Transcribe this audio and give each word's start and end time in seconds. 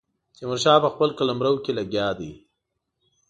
تیمور 0.35 0.59
شاه 0.63 0.79
په 0.83 0.89
خپل 0.93 1.09
قلمرو 1.17 1.61
کې 1.63 1.71
لګیا 1.79 2.07
دی. 2.19 2.31